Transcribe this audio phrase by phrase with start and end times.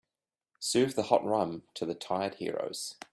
[0.59, 2.95] Serve the hot rum to the tired heroes.